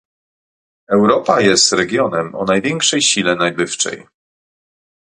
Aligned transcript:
Europa 0.89 1.41
jest 1.41 1.71
regionem 1.73 2.35
o 2.35 2.45
największej 2.45 3.01
sile 3.01 3.35
nabywczej 3.35 4.07